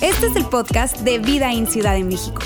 [0.00, 2.42] Este es el podcast de Vida en Ciudad de México.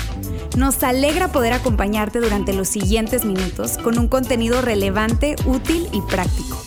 [0.57, 6.61] Nos alegra poder acompañarte durante los siguientes minutos con un contenido relevante, útil y práctico.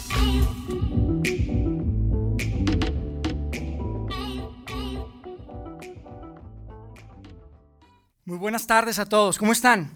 [8.24, 9.90] Muy buenas tardes a todos, ¿cómo están?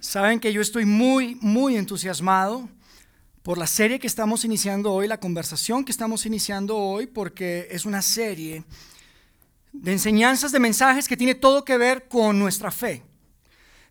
[0.00, 2.68] Saben que yo estoy muy, muy entusiasmado
[3.48, 7.86] por la serie que estamos iniciando hoy, la conversación que estamos iniciando hoy, porque es
[7.86, 8.62] una serie
[9.72, 13.04] de enseñanzas, de mensajes que tiene todo que ver con nuestra fe.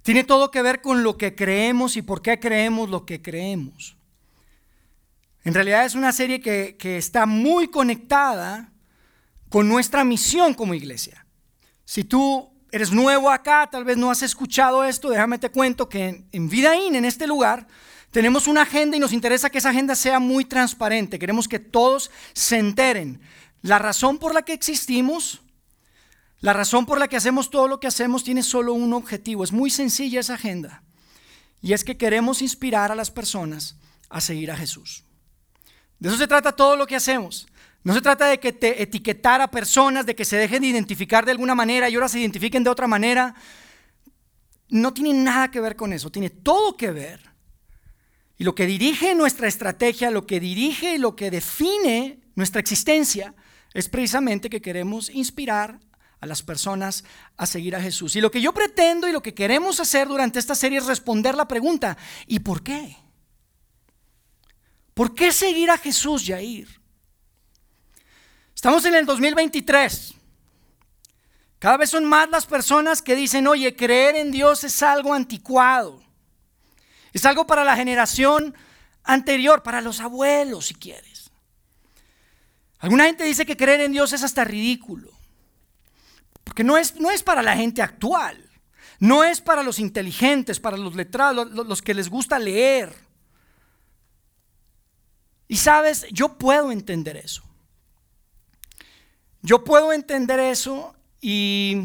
[0.04, 3.98] Tiene todo que ver con lo que creemos y por qué creemos lo que creemos.
[5.44, 8.72] En realidad es una serie que, que está muy conectada
[9.50, 11.26] con nuestra misión como iglesia.
[11.84, 16.26] Si tú eres nuevo acá, tal vez no has escuchado esto, déjame te cuento que
[16.31, 17.67] en, Vidaín, en este lugar,
[18.11, 21.20] tenemos una agenda y nos interesa que esa agenda sea muy transparente.
[21.20, 23.21] Queremos que todos se enteren
[23.61, 25.41] la razón por la que existimos,
[26.39, 29.44] la razón por la que hacemos todo lo que hacemos tiene solo un objetivo.
[29.44, 30.83] Es muy sencilla esa agenda.
[31.61, 33.75] Y es que queremos inspirar a las personas
[34.09, 35.03] a seguir a Jesús.
[35.99, 37.47] De eso se trata todo lo que hacemos.
[37.83, 41.25] No se trata de que te etiquetar a personas, de que se dejen de identificar
[41.25, 43.33] de alguna manera y ahora se identifiquen de otra manera.
[44.69, 47.36] No tiene nada que ver con eso, tiene todo que ver.
[48.38, 53.33] Y lo que dirige nuestra estrategia, lo que dirige y lo que define nuestra existencia
[53.73, 55.80] es precisamente que queremos inspirar
[56.19, 57.03] a las personas
[57.35, 58.15] a seguir a Jesús.
[58.15, 61.35] Y lo que yo pretendo y lo que queremos hacer durante esta serie es responder
[61.35, 62.95] la pregunta, ¿y por qué?
[64.93, 66.67] ¿Por qué seguir a Jesús, Yair?
[68.55, 70.15] Estamos en el 2023.
[71.59, 76.06] Cada vez son más las personas que dicen, oye, creer en Dios es algo anticuado.
[77.18, 78.54] Es algo para la generación
[79.04, 81.32] anterior, para los abuelos, si quieres.
[82.78, 85.12] Alguna gente dice que creer en Dios es hasta ridículo.
[86.44, 88.48] Porque no es, no es para la gente actual.
[89.00, 92.94] No es para los inteligentes, para los letrados, los, los que les gusta leer.
[95.48, 97.42] Y sabes, yo puedo entender eso.
[99.42, 101.82] Yo puedo entender eso y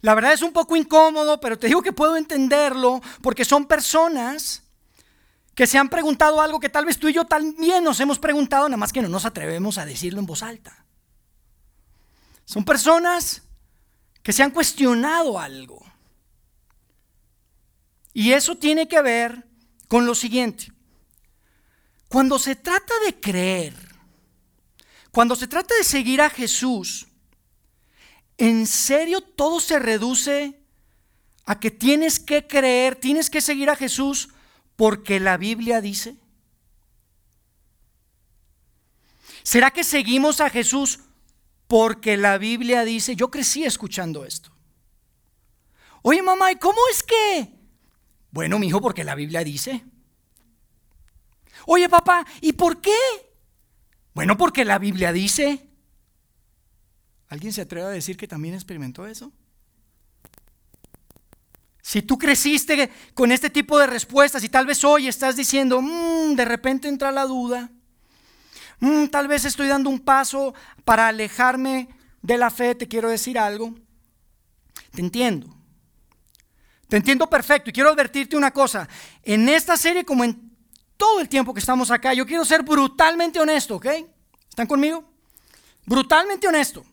[0.00, 4.62] la verdad es un poco incómodo, pero te digo que puedo entenderlo porque son personas
[5.54, 8.68] que se han preguntado algo que tal vez tú y yo también nos hemos preguntado,
[8.68, 10.84] nada más que no nos atrevemos a decirlo en voz alta.
[12.44, 13.42] Son personas
[14.22, 15.84] que se han cuestionado algo.
[18.14, 19.48] Y eso tiene que ver
[19.88, 20.72] con lo siguiente.
[22.08, 23.74] Cuando se trata de creer,
[25.10, 27.07] cuando se trata de seguir a Jesús,
[28.38, 30.58] ¿en serio todo se reduce
[31.44, 34.30] a que tienes que creer, tienes que seguir a Jesús
[34.76, 36.16] porque la Biblia dice?
[39.42, 41.00] ¿Será que seguimos a Jesús
[41.66, 43.16] porque la Biblia dice?
[43.16, 44.50] Yo crecí escuchando esto.
[46.02, 47.52] Oye, mamá, ¿y cómo es que?
[48.30, 49.84] Bueno, mi hijo, porque la Biblia dice.
[51.66, 52.96] Oye, papá, ¿y por qué?
[54.14, 55.67] Bueno, porque la Biblia dice.
[57.28, 59.32] ¿Alguien se atreve a decir que también experimentó eso?
[61.82, 66.34] Si tú creciste con este tipo de respuestas y tal vez hoy estás diciendo, mm,
[66.34, 67.70] de repente entra la duda,
[68.80, 71.88] mm, tal vez estoy dando un paso para alejarme
[72.20, 73.74] de la fe, te quiero decir algo,
[74.92, 75.54] te entiendo.
[76.88, 78.88] Te entiendo perfecto y quiero advertirte una cosa,
[79.22, 80.56] en esta serie como en
[80.96, 83.86] todo el tiempo que estamos acá, yo quiero ser brutalmente honesto, ¿ok?
[84.48, 85.04] ¿Están conmigo?
[85.86, 86.84] Brutalmente honesto.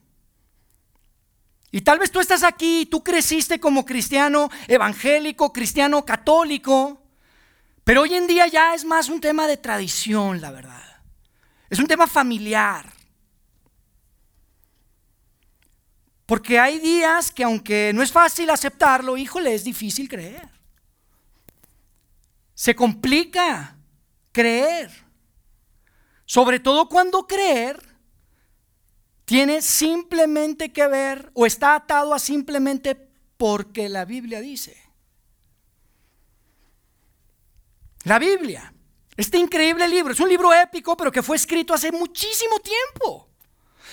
[1.75, 7.03] Y tal vez tú estás aquí, tú creciste como cristiano evangélico, cristiano católico,
[7.83, 11.01] pero hoy en día ya es más un tema de tradición, la verdad.
[11.69, 12.89] Es un tema familiar.
[16.25, 20.47] Porque hay días que aunque no es fácil aceptarlo, híjole, es difícil creer.
[22.53, 23.75] Se complica
[24.31, 24.91] creer.
[26.23, 27.94] Sobre todo cuando creer
[29.25, 32.95] tiene simplemente que ver o está atado a simplemente
[33.37, 34.77] porque la Biblia dice.
[38.03, 38.71] La Biblia,
[39.17, 43.29] este increíble libro, es un libro épico, pero que fue escrito hace muchísimo tiempo.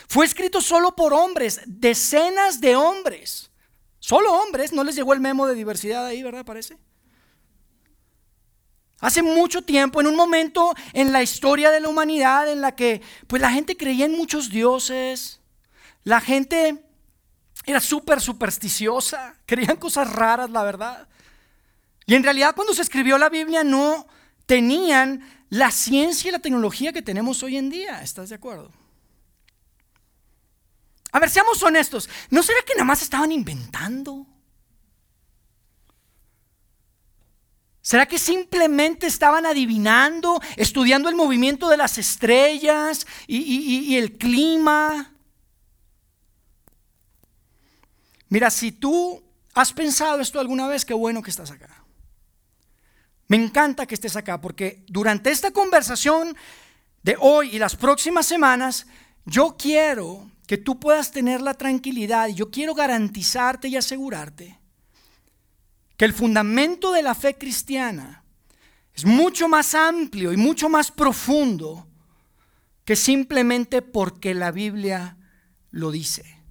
[0.07, 3.51] Fue escrito solo por hombres, decenas de hombres.
[3.99, 6.45] Solo hombres, no les llegó el memo de diversidad ahí, ¿verdad?
[6.45, 6.77] Parece.
[9.03, 13.03] Hace mucho tiempo, en un momento en la historia de la humanidad en la que
[13.27, 15.41] pues la gente creía en muchos dioses,
[16.05, 16.85] la gente
[17.67, 21.09] era súper supersticiosa, creían cosas raras, la verdad.
[22.07, 24.07] Y en realidad cuando se escribió la Biblia no
[24.47, 28.03] tenían la ciencia y la tecnología que tenemos hoy en día.
[28.03, 28.71] ¿Estás de acuerdo?
[31.11, 32.09] A ver, seamos honestos.
[32.31, 34.29] ¿No será que nada más estaban inventando?
[37.83, 45.13] ¿Será que simplemente estaban adivinando, estudiando el movimiento de las estrellas y, el clima?
[48.29, 49.21] Mira, si tú
[49.55, 51.85] has pensado esto alguna vez, qué bueno que estás acá.
[53.27, 56.37] Me encanta que estés acá porque durante esta conversación
[57.03, 58.87] de hoy y las próximas semanas,
[59.27, 64.62] yo quiero que tú puedas tener la tranquilidad y yo quiero garantizarte y asegurarte
[66.03, 68.25] que el fundamento de la fe cristiana
[68.93, 71.87] es mucho más amplio y mucho más profundo
[72.85, 75.17] que simplemente porque la Biblia
[75.71, 76.43] lo dice.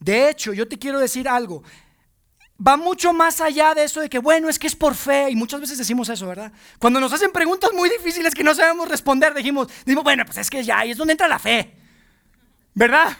[0.00, 1.62] De hecho, yo te quiero decir algo
[2.60, 5.34] va mucho más allá de eso de que, bueno, es que es por fe, y
[5.34, 6.52] muchas veces decimos eso, ¿verdad?
[6.78, 10.50] Cuando nos hacen preguntas muy difíciles que no sabemos responder, dijimos, decimos, bueno, pues es
[10.50, 11.74] que ya ahí es donde entra la fe,
[12.74, 13.16] ¿verdad?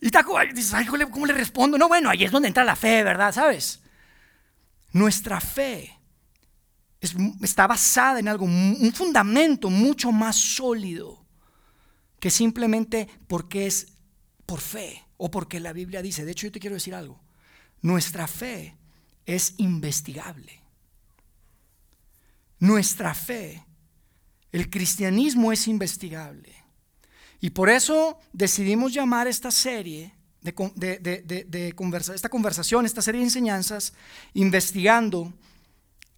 [0.00, 1.78] Y taco, dices, ay, ¿cómo le respondo?
[1.78, 3.32] No, bueno, ahí es donde entra la fe, ¿verdad?
[3.32, 3.80] ¿Sabes?
[4.92, 5.98] Nuestra fe
[7.42, 11.24] está basada en algo, un fundamento mucho más sólido
[12.20, 13.92] que simplemente porque es
[14.46, 16.24] por fe o porque la Biblia dice.
[16.24, 17.20] De hecho, yo te quiero decir algo.
[17.82, 18.76] Nuestra fe
[19.26, 20.60] es investigable.
[22.58, 23.66] Nuestra fe,
[24.52, 26.54] el cristianismo es investigable.
[27.46, 31.72] Y por eso decidimos llamar esta serie de,
[32.12, 33.92] esta conversación, esta serie de enseñanzas,
[34.34, 35.32] investigando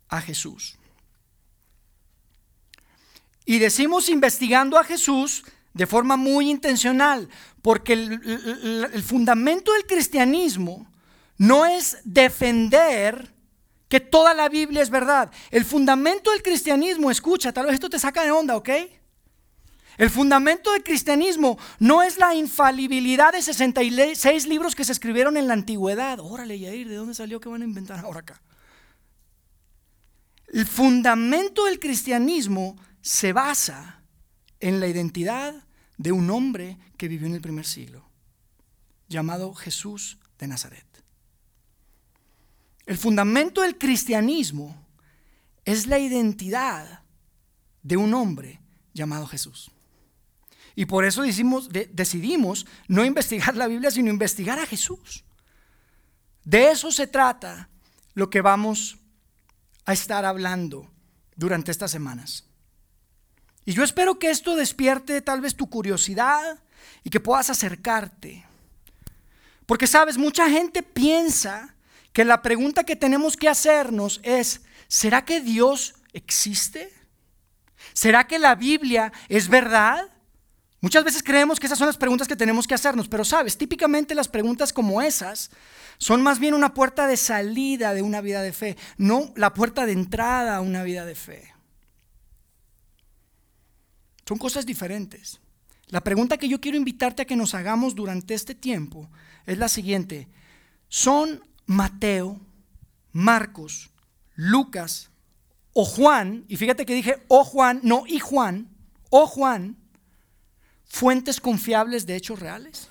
[0.08, 0.78] a Jesús.
[3.44, 5.44] Y decimos investigando a Jesús
[5.74, 7.28] de forma muy intencional,
[7.60, 10.90] porque el fundamento del cristianismo
[11.36, 13.34] no es defender
[13.90, 15.30] que toda la Biblia es verdad.
[15.50, 18.70] El fundamento del cristianismo, escucha, tal vez esto te saca de onda, ¿ok?
[19.98, 25.48] El fundamento del cristianismo no es la infalibilidad de 66 libros que se escribieron en
[25.48, 26.20] la antigüedad.
[26.20, 28.40] Órale, Yair, ¿de dónde salió que van a inventar ahora acá?
[30.46, 34.00] El fundamento del cristianismo se basa
[34.60, 35.66] en la identidad
[35.96, 38.08] de un hombre que vivió en el primer siglo,
[39.08, 40.86] llamado Jesús de Nazaret.
[42.86, 44.76] El fundamento del cristianismo
[45.64, 47.02] es la identidad
[47.82, 48.60] de un hombre
[48.94, 49.72] llamado Jesús.
[50.78, 55.24] Y por eso decidimos no investigar la Biblia, sino investigar a Jesús.
[56.44, 57.68] De eso se trata
[58.14, 58.96] lo que vamos
[59.86, 60.88] a estar hablando
[61.34, 62.44] durante estas semanas.
[63.64, 66.62] Y yo espero que esto despierte tal vez tu curiosidad
[67.02, 68.46] y que puedas acercarte.
[69.66, 71.74] Porque sabes, mucha gente piensa
[72.12, 76.94] que la pregunta que tenemos que hacernos es, ¿será que Dios existe?
[77.94, 80.08] ¿Será que la Biblia es verdad?
[80.80, 84.14] Muchas veces creemos que esas son las preguntas que tenemos que hacernos, pero sabes, típicamente
[84.14, 85.50] las preguntas como esas
[85.98, 89.86] son más bien una puerta de salida de una vida de fe, no la puerta
[89.86, 91.52] de entrada a una vida de fe.
[94.24, 95.40] Son cosas diferentes.
[95.88, 99.08] La pregunta que yo quiero invitarte a que nos hagamos durante este tiempo
[99.46, 100.28] es la siguiente.
[100.88, 102.38] ¿Son Mateo,
[103.12, 103.90] Marcos,
[104.34, 105.10] Lucas
[105.72, 108.68] o Juan, y fíjate que dije o Juan, no y Juan,
[109.10, 109.77] o Juan,
[110.88, 112.88] fuentes confiables de hechos reales.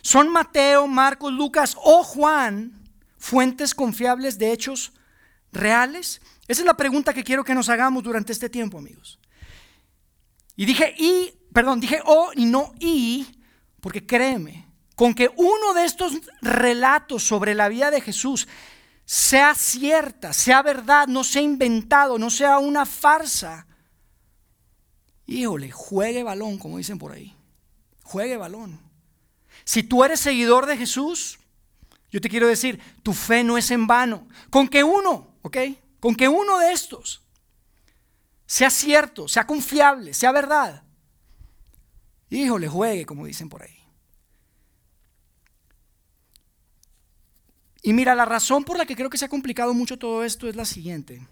[0.00, 2.82] Son Mateo, Marcos, Lucas o Juan
[3.18, 4.92] fuentes confiables de hechos
[5.52, 6.20] reales.
[6.48, 9.20] Esa es la pregunta que quiero que nos hagamos durante este tiempo, amigos.
[10.56, 13.26] Y dije y, perdón, dije o y no y,
[13.80, 18.48] porque créeme, con que uno de estos relatos sobre la vida de Jesús
[19.04, 23.66] sea cierta, sea verdad, no sea inventado, no sea una farsa.
[25.32, 27.34] Híjole, juegue balón, como dicen por ahí.
[28.02, 28.78] Juegue balón.
[29.64, 31.38] Si tú eres seguidor de Jesús,
[32.10, 34.28] yo te quiero decir, tu fe no es en vano.
[34.50, 35.56] Con que uno, ¿ok?
[36.00, 37.22] Con que uno de estos
[38.44, 40.82] sea cierto, sea confiable, sea verdad.
[42.28, 43.78] Híjole, juegue, como dicen por ahí.
[47.80, 50.46] Y mira, la razón por la que creo que se ha complicado mucho todo esto
[50.46, 51.26] es la siguiente.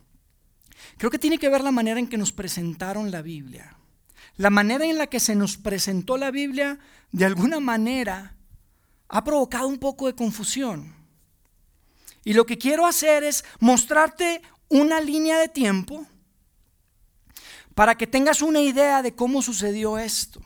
[0.96, 3.76] Creo que tiene que ver la manera en que nos presentaron la Biblia.
[4.40, 6.78] La manera en la que se nos presentó la Biblia,
[7.12, 8.36] de alguna manera,
[9.06, 10.94] ha provocado un poco de confusión.
[12.24, 16.06] Y lo que quiero hacer es mostrarte una línea de tiempo
[17.74, 20.40] para que tengas una idea de cómo sucedió esto.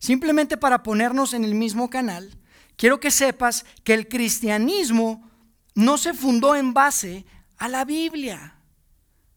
[0.00, 2.36] Simplemente para ponernos en el mismo canal
[2.74, 5.30] quiero que sepas que el cristianismo
[5.76, 7.26] no se fundó en base
[7.58, 8.51] a la Biblia.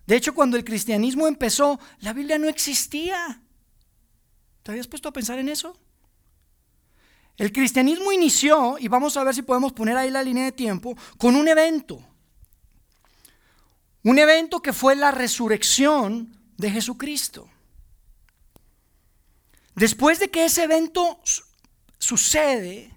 [0.06, 3.42] De hecho, cuando el cristianismo empezó, la Biblia no existía.
[4.62, 5.80] ¿Te habías puesto a pensar en eso?
[7.38, 10.96] El cristianismo inició, y vamos a ver si podemos poner ahí la línea de tiempo,
[11.18, 12.04] con un evento.
[14.04, 17.50] Un evento que fue la resurrección de Jesucristo.
[19.76, 21.20] Después de que ese evento
[21.98, 22.95] sucede,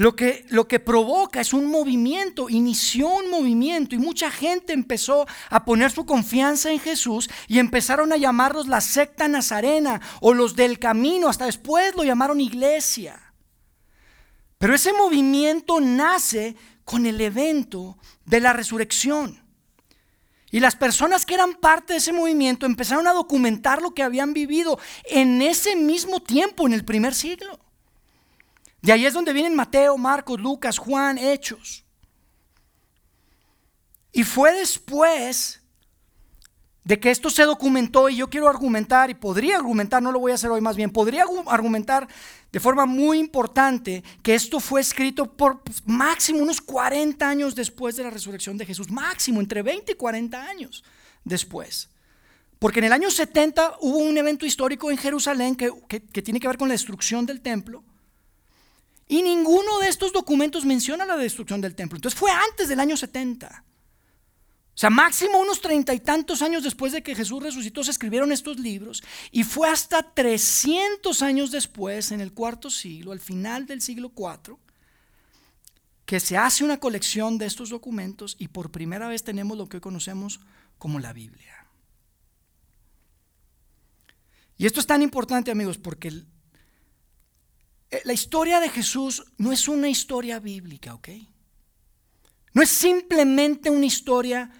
[0.00, 5.26] lo que, lo que provoca es un movimiento, inició un movimiento y mucha gente empezó
[5.50, 10.56] a poner su confianza en Jesús y empezaron a llamarlos la secta nazarena o los
[10.56, 13.20] del camino, hasta después lo llamaron iglesia.
[14.56, 19.44] Pero ese movimiento nace con el evento de la resurrección.
[20.50, 24.32] Y las personas que eran parte de ese movimiento empezaron a documentar lo que habían
[24.32, 27.59] vivido en ese mismo tiempo, en el primer siglo.
[28.82, 31.84] De ahí es donde vienen Mateo, Marcos, Lucas, Juan, Hechos.
[34.12, 35.60] Y fue después
[36.82, 40.32] de que esto se documentó y yo quiero argumentar, y podría argumentar, no lo voy
[40.32, 42.08] a hacer hoy más bien, podría argumentar
[42.50, 47.96] de forma muy importante que esto fue escrito por pues, máximo unos 40 años después
[47.96, 50.82] de la resurrección de Jesús, máximo entre 20 y 40 años
[51.22, 51.90] después.
[52.58, 56.48] Porque en el año 70 hubo un evento histórico en Jerusalén que, que tiene que
[56.48, 57.84] ver con la destrucción del templo.
[59.10, 61.96] Y ninguno de estos documentos menciona la destrucción del templo.
[61.96, 63.64] Entonces fue antes del año 70.
[64.72, 68.30] O sea, máximo unos treinta y tantos años después de que Jesús resucitó se escribieron
[68.30, 69.02] estos libros.
[69.32, 74.58] Y fue hasta 300 años después, en el cuarto siglo, al final del siglo IV,
[76.06, 79.78] que se hace una colección de estos documentos y por primera vez tenemos lo que
[79.78, 80.38] hoy conocemos
[80.78, 81.66] como la Biblia.
[84.56, 86.12] Y esto es tan importante, amigos, porque
[88.04, 91.08] la historia de Jesús no es una historia bíblica, ¿ok?
[92.52, 94.50] No es simplemente una historia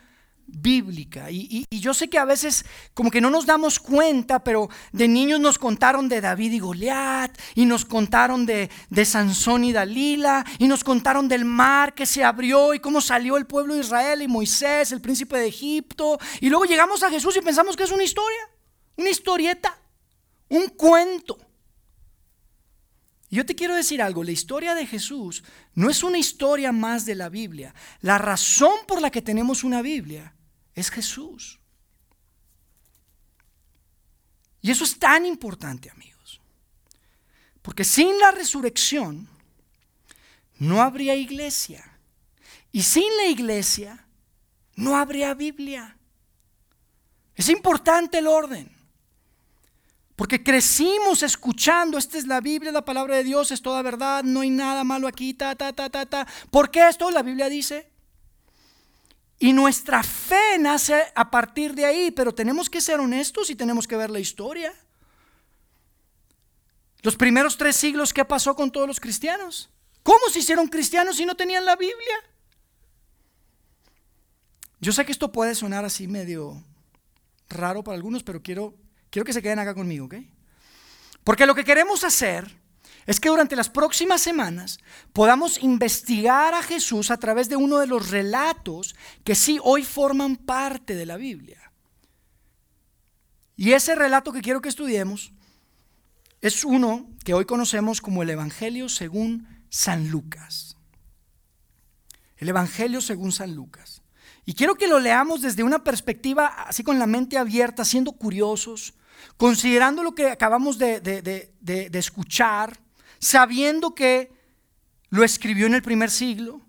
[0.46, 1.30] bíblica.
[1.30, 5.40] Y, yo sé que a veces como que no nos damos cuenta, pero de niños
[5.40, 10.66] nos contaron de David y Goliat, y nos contaron de, de Sansón y Dalila, y
[10.66, 14.28] nos contaron del mar que se abrió y cómo salió el pueblo de Israel y
[14.28, 16.18] Moisés, el príncipe de Egipto.
[16.40, 18.40] Y luego llegamos a Jesús y pensamos que es una historia,
[18.96, 19.78] una historieta,
[20.48, 21.38] un cuento.
[23.30, 25.44] Yo te quiero decir algo, la historia de Jesús
[25.74, 27.72] no es una historia más de la Biblia.
[28.00, 30.34] La razón por la que tenemos una Biblia
[30.74, 31.60] es Jesús.
[34.60, 36.40] Y eso es tan importante, amigos.
[37.62, 39.28] Porque sin la resurrección
[40.58, 41.98] no habría iglesia.
[42.72, 44.06] Y sin la iglesia
[44.74, 45.96] no habría Biblia.
[47.36, 48.79] Es importante el orden.
[50.20, 54.40] Porque crecimos escuchando, esta es la Biblia, la palabra de Dios, es toda verdad, no
[54.40, 56.26] hay nada malo aquí, ta, ta, ta, ta, ta.
[56.50, 57.10] ¿Por qué esto?
[57.10, 57.88] La Biblia dice.
[59.38, 63.88] Y nuestra fe nace a partir de ahí, pero tenemos que ser honestos y tenemos
[63.88, 64.74] que ver la historia.
[67.00, 69.70] Los primeros tres siglos, ¿qué pasó con todos los cristianos?
[70.02, 72.16] ¿Cómo se hicieron cristianos si no tenían la Biblia?
[74.80, 76.62] Yo sé que esto puede sonar así medio
[77.48, 78.74] raro para algunos, pero quiero
[79.10, 80.14] Quiero que se queden acá conmigo, ¿ok?
[81.24, 82.60] Porque lo que queremos hacer
[83.06, 84.78] es que durante las próximas semanas
[85.12, 90.36] podamos investigar a Jesús a través de uno de los relatos que sí hoy forman
[90.36, 91.72] parte de la Biblia.
[93.56, 95.32] Y ese relato que quiero que estudiemos
[96.40, 100.76] es uno que hoy conocemos como el Evangelio según San Lucas.
[102.38, 104.02] El Evangelio según San Lucas.
[104.46, 108.94] Y quiero que lo leamos desde una perspectiva así con la mente abierta, siendo curiosos,
[109.36, 112.80] considerando lo que acabamos de, escuchar,
[113.18, 114.32] sabiendo que
[115.08, 116.60] lo escribió en el primer siglo.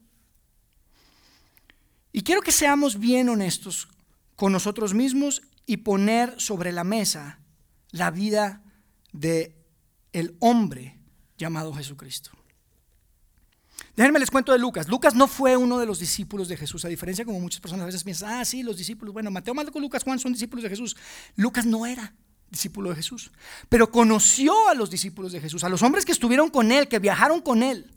[2.11, 3.87] Y quiero que seamos bien honestos
[4.35, 7.39] con nosotros mismos y poner sobre la mesa
[7.91, 8.63] la vida
[9.13, 9.55] de
[10.13, 10.99] el hombre
[11.37, 12.31] llamado Jesucristo.
[13.95, 14.87] Déjenme les cuento de Lucas.
[14.87, 17.87] Lucas no fue uno de los discípulos de Jesús, a diferencia como muchas personas a
[17.87, 20.95] veces piensan, ah, sí, los discípulos, bueno, Mateo, Marcos, Lucas, Juan son discípulos de Jesús.
[21.35, 22.13] Lucas no era
[22.51, 23.31] discípulo de Jesús,
[23.69, 26.99] pero conoció a los discípulos de Jesús, a los hombres que estuvieron con él, que
[26.99, 27.89] viajaron con él.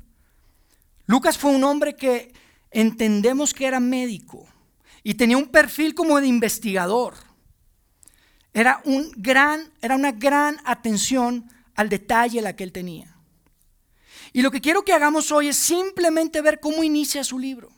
[1.06, 2.32] Lucas fue un hombre que
[2.70, 4.46] entendemos que era médico
[5.02, 7.14] y tenía un perfil como de investigador.
[8.54, 13.16] Era, un gran, era una gran atención al detalle la que él tenía.
[14.32, 17.70] Y lo que quiero que hagamos hoy es simplemente ver cómo inicia su libro,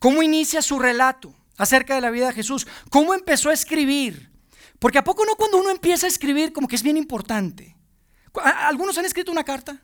[0.00, 4.29] cómo inicia su relato acerca de la vida de Jesús, cómo empezó a escribir,
[4.80, 7.76] porque a poco no cuando uno empieza a escribir como que es bien importante.
[8.42, 9.80] Algunos han escrito una carta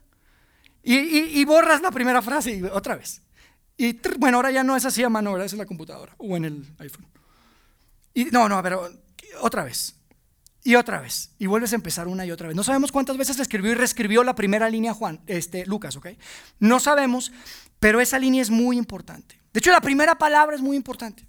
[0.82, 3.22] y, borras la primera frase y otra vez.
[3.76, 6.36] Y bueno, ahora ya no es así a mano, ahora es en la computadora o
[6.36, 7.06] en el iPhone.
[8.14, 8.88] Y no, no, pero
[9.40, 9.96] otra vez.
[10.64, 11.32] Y otra vez.
[11.38, 12.56] Y vuelves a empezar una y otra vez.
[12.56, 16.08] No sabemos cuántas veces escribió y reescribió la primera línea Juan, este, Lucas, ¿ok?
[16.58, 17.32] No sabemos,
[17.78, 19.42] pero esa línea es muy importante.
[19.52, 21.26] De hecho, la primera palabra es muy importante.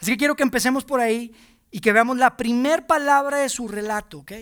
[0.00, 1.32] Así que quiero que empecemos por ahí
[1.70, 4.32] y que veamos la primera palabra de su relato, ¿ok?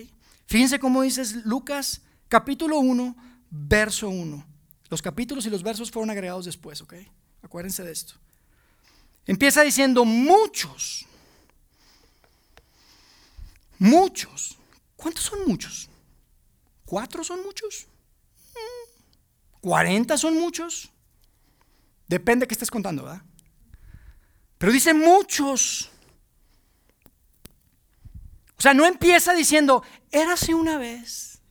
[0.45, 3.15] Fíjense cómo dices Lucas capítulo 1,
[3.49, 4.45] verso 1.
[4.89, 6.93] Los capítulos y los versos fueron agregados después, ¿ok?
[7.41, 8.13] Acuérdense de esto.
[9.25, 11.05] Empieza diciendo muchos
[13.79, 14.57] Muchos.
[14.95, 15.89] ¿Cuántos son muchos?
[16.85, 17.87] ¿Cuatro son muchos?
[19.61, 20.91] ¿Cuarenta son muchos?
[22.07, 23.21] Depende de qué estés contando, ¿verdad?
[24.57, 25.91] Pero dice muchos.
[28.57, 31.41] O sea, no empieza diciendo, érase una vez.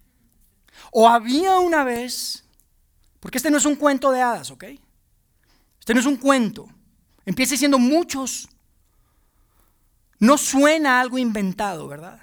[0.90, 2.44] O había una vez.
[3.20, 4.64] Porque este no es un cuento de hadas, ¿ok?
[5.78, 6.68] Este no es un cuento.
[7.24, 8.48] Empieza diciendo muchos.
[10.18, 12.20] No suena algo inventado, ¿verdad?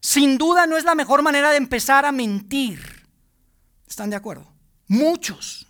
[0.00, 3.06] Sin duda no es la mejor manera de empezar a mentir.
[3.86, 4.52] ¿Están de acuerdo?
[4.86, 5.66] Muchos.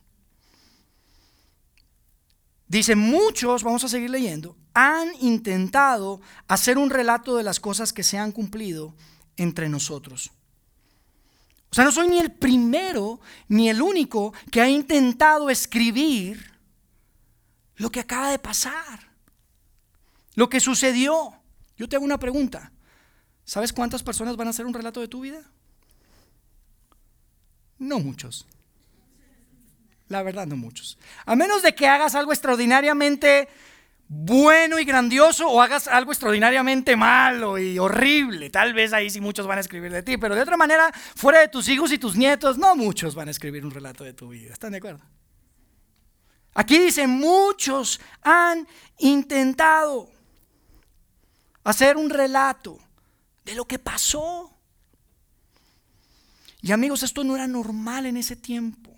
[2.70, 8.04] Dice, muchos, vamos a seguir leyendo, han intentado hacer un relato de las cosas que
[8.04, 8.94] se han cumplido
[9.36, 10.30] entre nosotros.
[11.68, 16.48] O sea, no soy ni el primero ni el único que ha intentado escribir
[17.74, 19.14] lo que acaba de pasar,
[20.36, 21.32] lo que sucedió.
[21.76, 22.70] Yo te hago una pregunta.
[23.44, 25.42] ¿Sabes cuántas personas van a hacer un relato de tu vida?
[27.80, 28.46] No muchos.
[30.10, 30.98] La verdad, no muchos.
[31.24, 33.48] A menos de que hagas algo extraordinariamente
[34.08, 38.50] bueno y grandioso o hagas algo extraordinariamente malo y horrible.
[38.50, 41.38] Tal vez ahí sí muchos van a escribir de ti, pero de otra manera, fuera
[41.38, 44.30] de tus hijos y tus nietos, no muchos van a escribir un relato de tu
[44.30, 44.52] vida.
[44.52, 45.00] ¿Están de acuerdo?
[46.54, 48.66] Aquí dice, muchos han
[48.98, 50.10] intentado
[51.62, 52.80] hacer un relato
[53.44, 54.52] de lo que pasó.
[56.62, 58.89] Y amigos, esto no era normal en ese tiempo.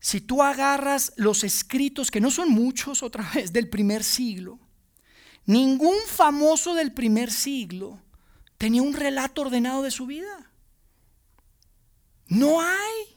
[0.00, 4.58] Si tú agarras los escritos, que no son muchos otra vez, del primer siglo,
[5.46, 8.00] ningún famoso del primer siglo
[8.56, 10.50] tenía un relato ordenado de su vida.
[12.26, 13.16] No hay.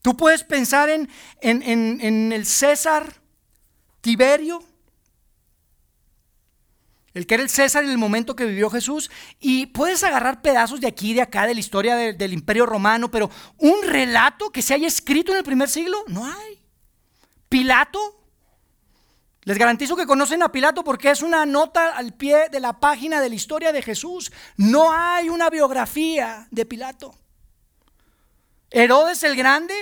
[0.00, 1.08] Tú puedes pensar en,
[1.40, 1.62] en,
[2.00, 3.20] en el César
[4.00, 4.64] Tiberio,
[7.14, 10.80] el que era el César en el momento que vivió Jesús, y puedes agarrar pedazos
[10.80, 14.74] de aquí de acá de la historia del imperio romano, pero un relato que se
[14.74, 16.60] haya escrito en el primer siglo, no hay.
[17.48, 18.22] Pilato,
[19.44, 23.20] les garantizo que conocen a Pilato porque es una nota al pie de la página
[23.20, 24.32] de la historia de Jesús.
[24.56, 27.14] No hay una biografía de Pilato.
[28.70, 29.74] Herodes el Grande,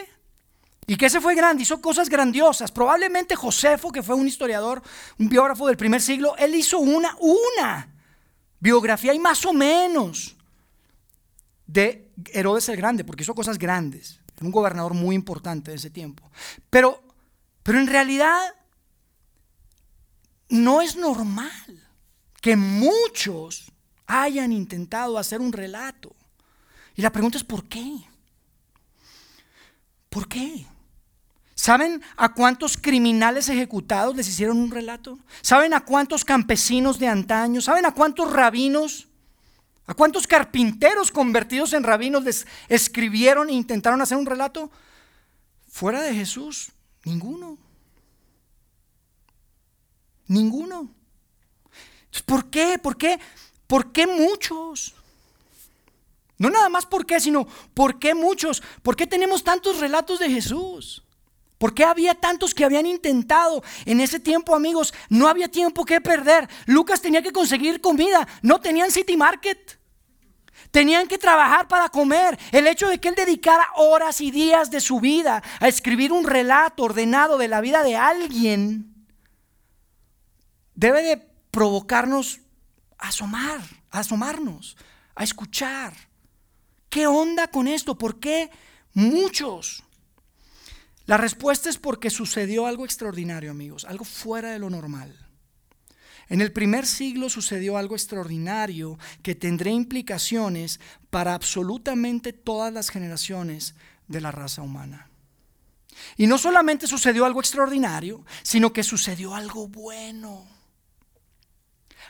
[0.90, 2.72] y que ese fue grande, hizo cosas grandiosas.
[2.72, 4.83] Probablemente Josefo, que fue un historiador,
[5.20, 7.94] un biógrafo del primer siglo, él hizo una, una
[8.59, 10.35] biografía y más o menos
[11.64, 14.18] de Herodes el Grande, porque hizo cosas grandes.
[14.37, 16.29] Era un gobernador muy importante de ese tiempo.
[16.70, 17.00] Pero,
[17.62, 18.40] pero en realidad
[20.48, 21.88] no es normal
[22.40, 23.70] que muchos
[24.09, 26.16] hayan intentado hacer un relato.
[26.96, 27.96] Y la pregunta es ¿por qué?
[30.09, 30.66] ¿Por qué?
[31.61, 35.18] ¿Saben a cuántos criminales ejecutados les hicieron un relato?
[35.42, 37.61] ¿Saben a cuántos campesinos de antaño?
[37.61, 39.09] ¿Saben a cuántos rabinos?
[39.87, 44.70] ¿A cuántos carpinteros convertidos en rabinos les escribieron e intentaron hacer un relato?
[45.68, 46.73] Fuera de Jesús,
[47.05, 47.59] ninguno.
[50.29, 50.88] Ninguno.
[52.25, 52.79] ¿Por qué?
[52.79, 53.20] ¿Por qué?
[53.66, 54.94] ¿Por qué muchos?
[56.38, 58.62] No nada más por qué, sino por qué muchos.
[58.83, 61.05] ¿Por qué tenemos tantos relatos de Jesús?
[61.61, 63.62] ¿Por qué había tantos que habían intentado?
[63.85, 66.49] En ese tiempo, amigos, no había tiempo que perder.
[66.64, 69.79] Lucas tenía que conseguir comida, no tenían City Market.
[70.70, 72.38] Tenían que trabajar para comer.
[72.51, 76.25] El hecho de que él dedicara horas y días de su vida a escribir un
[76.25, 78.94] relato ordenado de la vida de alguien
[80.75, 81.18] debe de
[81.51, 82.40] provocarnos
[82.96, 84.79] a asomar, a asomarnos,
[85.14, 85.92] a escuchar.
[86.88, 87.99] ¿Qué onda con esto?
[87.99, 88.51] ¿Por qué
[88.94, 89.85] muchos?
[91.11, 95.12] La respuesta es porque sucedió algo extraordinario, amigos, algo fuera de lo normal.
[96.29, 100.79] En el primer siglo sucedió algo extraordinario que tendrá implicaciones
[101.11, 103.75] para absolutamente todas las generaciones
[104.07, 105.11] de la raza humana.
[106.16, 110.46] Y no solamente sucedió algo extraordinario, sino que sucedió algo bueno.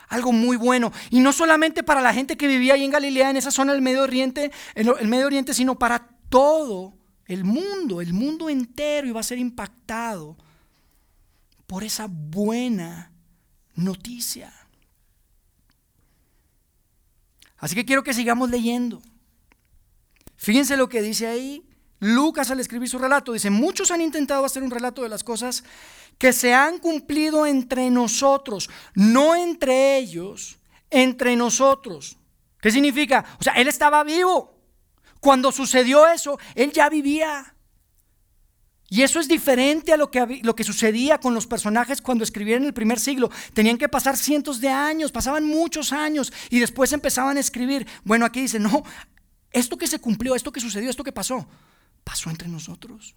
[0.09, 0.93] Algo muy bueno.
[1.09, 3.81] Y no solamente para la gente que vivía ahí en Galilea, en esa zona del
[3.81, 7.00] Medio Oriente, el Medio Oriente, sino para todo
[7.33, 10.37] el mundo, el mundo entero iba a ser impactado
[11.65, 13.11] por esa buena
[13.75, 14.53] noticia.
[17.57, 19.01] Así que quiero que sigamos leyendo.
[20.35, 21.63] Fíjense lo que dice ahí.
[21.99, 25.63] Lucas al escribir su relato dice, muchos han intentado hacer un relato de las cosas
[26.17, 30.57] que se han cumplido entre nosotros, no entre ellos,
[30.89, 32.17] entre nosotros.
[32.59, 33.23] ¿Qué significa?
[33.39, 34.50] O sea, él estaba vivo.
[35.21, 37.55] Cuando sucedió eso, él ya vivía.
[38.89, 42.63] Y eso es diferente a lo que, lo que sucedía con los personajes cuando escribían
[42.63, 43.31] en el primer siglo.
[43.53, 47.87] Tenían que pasar cientos de años, pasaban muchos años y después empezaban a escribir.
[48.03, 48.83] Bueno, aquí dice, no,
[49.51, 51.47] esto que se cumplió, esto que sucedió, esto que pasó,
[52.03, 53.15] pasó entre nosotros.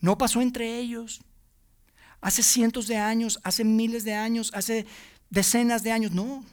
[0.00, 1.20] No pasó entre ellos.
[2.20, 4.86] Hace cientos de años, hace miles de años, hace
[5.28, 6.44] decenas de años, no.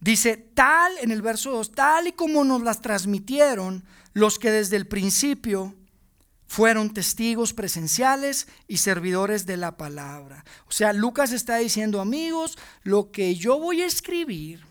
[0.00, 3.84] Dice, tal en el verso 2, tal y como nos las transmitieron
[4.14, 5.74] los que desde el principio
[6.46, 10.44] fueron testigos presenciales y servidores de la palabra.
[10.66, 14.64] O sea, Lucas está diciendo, amigos, lo que yo voy a escribir,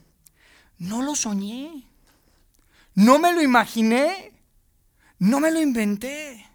[0.78, 1.86] no lo soñé,
[2.96, 4.34] no me lo imaginé,
[5.20, 6.46] no me lo inventé.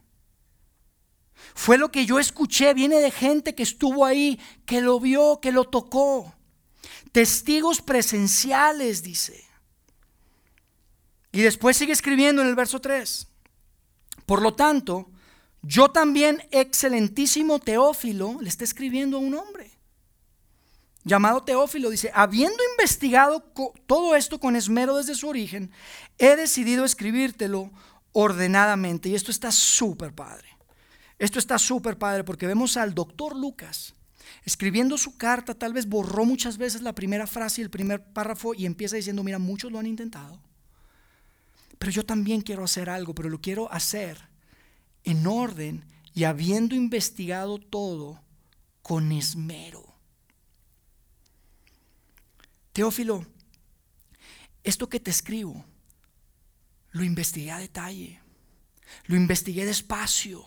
[1.55, 5.53] Fue lo que yo escuché, viene de gente que estuvo ahí, que lo vio, que
[5.53, 6.35] lo tocó.
[7.15, 9.45] Testigos presenciales, dice.
[11.31, 13.29] Y después sigue escribiendo en el verso 3.
[14.27, 15.13] Por lo tanto,
[15.63, 19.71] yo también, excelentísimo Teófilo, le está escribiendo a un hombre
[21.05, 23.45] llamado Teófilo, dice, habiendo investigado
[23.87, 25.71] todo esto con esmero desde su origen,
[26.19, 27.71] he decidido escribírtelo
[28.11, 29.09] ordenadamente.
[29.09, 30.49] Y esto está súper padre.
[31.17, 33.94] Esto está súper padre porque vemos al doctor Lucas
[34.43, 38.55] escribiendo su carta, tal vez borró muchas veces la primera frase y el primer párrafo
[38.55, 40.41] y empieza diciendo, mira, muchos lo han intentado,
[41.79, 44.29] pero yo también quiero hacer algo, pero lo quiero hacer
[45.05, 48.21] en orden y habiendo investigado todo
[48.83, 49.95] con esmero.
[52.73, 53.27] Teófilo,
[54.63, 55.65] esto que te escribo,
[56.91, 58.21] lo investigué a detalle,
[59.07, 60.45] lo investigué despacio,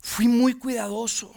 [0.00, 1.34] fui muy cuidadoso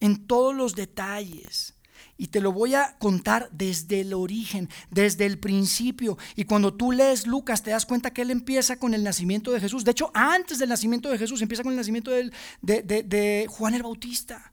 [0.00, 1.74] en todos los detalles.
[2.16, 6.18] Y te lo voy a contar desde el origen, desde el principio.
[6.34, 9.60] Y cuando tú lees Lucas te das cuenta que él empieza con el nacimiento de
[9.60, 9.84] Jesús.
[9.84, 12.32] De hecho, antes del nacimiento de Jesús empieza con el nacimiento de,
[12.62, 14.52] de Juan el Bautista.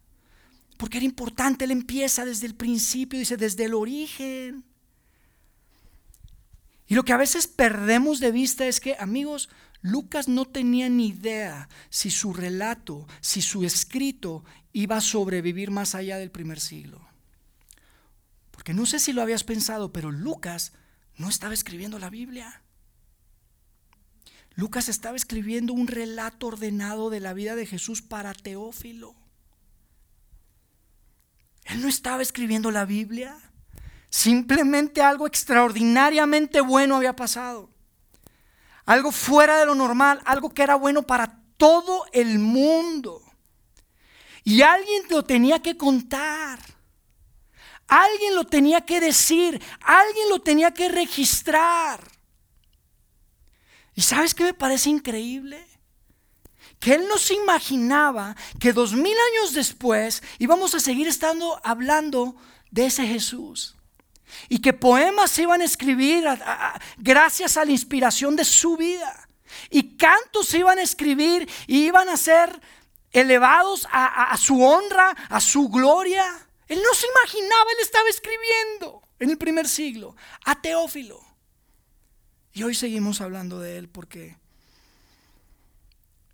[0.77, 4.65] Porque era importante, él empieza desde el principio, dice, desde el origen.
[6.87, 9.49] Y lo que a veces perdemos de vista es que, amigos,
[9.81, 14.43] Lucas no tenía ni idea si su relato, si su escrito
[14.75, 16.99] iba a sobrevivir más allá del primer siglo.
[18.51, 20.73] Porque no sé si lo habías pensado, pero Lucas
[21.17, 22.61] no estaba escribiendo la Biblia.
[24.55, 29.15] Lucas estaba escribiendo un relato ordenado de la vida de Jesús para Teófilo.
[31.63, 33.37] Él no estaba escribiendo la Biblia.
[34.09, 37.75] Simplemente algo extraordinariamente bueno había pasado
[38.85, 43.21] algo fuera de lo normal, algo que era bueno para todo el mundo.
[44.45, 46.59] Y alguien lo tenía que contar.
[47.87, 51.99] Alguien lo tenía que decir, alguien lo tenía que registrar.
[53.93, 55.65] ¿Y sabes qué me parece increíble?
[56.79, 62.35] Que él no se imaginaba que dos mil años después íbamos a seguir estando hablando
[62.71, 63.75] de ese Jesús.
[64.49, 66.25] Y que poemas se iban a escribir
[66.97, 69.27] gracias a la inspiración de su vida.
[69.69, 72.59] Y cantos se iban a escribir y iban a ser
[73.15, 76.23] elevados a, su honra, a su gloria.
[76.67, 81.23] Él no se imaginaba, él estaba escribiendo en el primer siglo a Teófilo.
[82.53, 84.37] Y hoy seguimos hablando de él porque,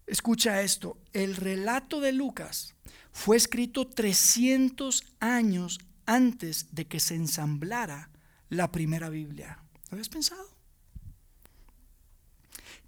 [0.08, 2.74] escucha esto, el relato de Lucas
[3.12, 8.10] fue escrito 300 años antes de que se ensamblara
[8.50, 9.60] la primera Biblia.
[9.90, 10.50] ¿Lo habías pensado?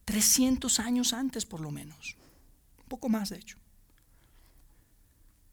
[0.05, 2.17] 300 años antes por lo menos.
[2.79, 3.62] Un poco más de hecho.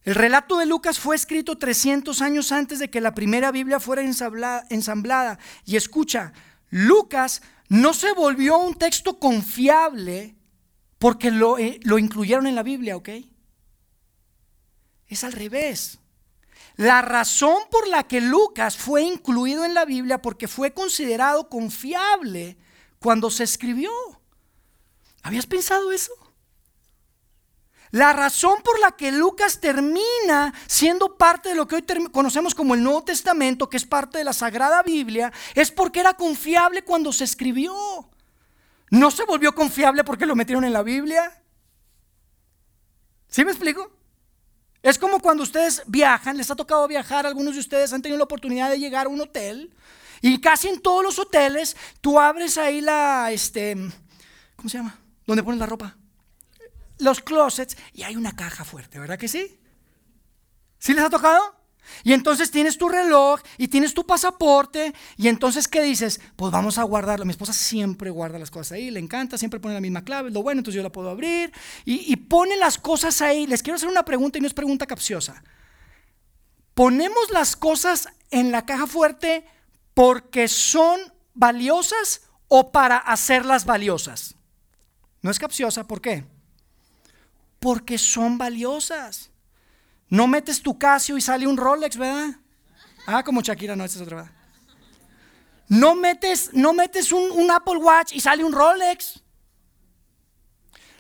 [0.04, 4.02] El relato de Lucas fue escrito 300 años antes de que la primera Biblia fuera
[4.02, 5.38] ensamblada.
[5.66, 6.32] Y escucha,
[6.70, 10.36] Lucas no se volvió un texto confiable
[10.98, 13.10] porque lo, eh, lo incluyeron en la Biblia, ¿ok?
[15.06, 15.98] Es al revés.
[16.76, 22.56] La razón por la que Lucas fue incluido en la Biblia porque fue considerado confiable
[22.98, 23.90] cuando se escribió.
[25.22, 26.12] ¿Habías pensado eso?
[27.90, 32.74] La razón por la que Lucas termina siendo parte de lo que hoy conocemos como
[32.74, 37.12] el Nuevo Testamento, que es parte de la Sagrada Biblia, es porque era confiable cuando
[37.12, 37.74] se escribió.
[38.90, 41.42] No se volvió confiable porque lo metieron en la Biblia.
[43.29, 43.90] ¿Sí me explico?
[44.83, 48.24] Es como cuando ustedes viajan, les ha tocado viajar, algunos de ustedes han tenido la
[48.24, 49.74] oportunidad de llegar a un hotel
[50.22, 53.76] y casi en todos los hoteles tú abres ahí la, este,
[54.57, 54.98] ¿cómo se llama?
[55.26, 55.96] ¿Dónde pones la ropa?
[57.00, 59.58] Los closets y hay una caja fuerte, ¿verdad que sí?
[60.78, 61.60] ¿Sí les ha tocado?
[62.04, 66.20] Y entonces tienes tu reloj y tienes tu pasaporte y entonces ¿qué dices?
[66.36, 67.24] Pues vamos a guardarlo.
[67.24, 70.42] Mi esposa siempre guarda las cosas ahí, le encanta, siempre pone la misma clave, lo
[70.42, 71.52] bueno, entonces yo la puedo abrir
[71.84, 73.46] y, y pone las cosas ahí.
[73.46, 75.42] Les quiero hacer una pregunta y no es pregunta capciosa.
[76.74, 79.44] ¿Ponemos las cosas en la caja fuerte
[79.94, 81.00] porque son
[81.34, 84.36] valiosas o para hacerlas valiosas?
[85.22, 86.24] No es capciosa, ¿por qué?
[87.61, 89.31] Porque son valiosas.
[90.09, 92.31] No metes tu Casio y sale un Rolex, ¿verdad?
[93.07, 94.33] Ah, como Shakira, no, esta es otra verdad.
[95.68, 99.23] No metes, no metes un Apple Watch y sale un Rolex.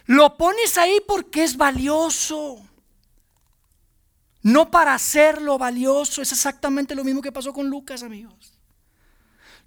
[0.06, 2.64] Lo pones ahí porque es valioso.
[4.42, 6.22] No para hacerlo valioso.
[6.22, 8.59] Es exactamente lo mismo que pasó con Lucas, amigos.